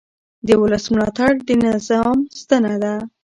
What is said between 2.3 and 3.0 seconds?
ستنه ده